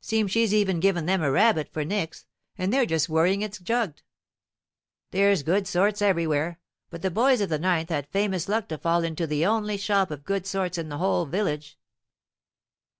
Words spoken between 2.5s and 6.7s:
and they're just worrying it jugged." "There's good sorts everywhere.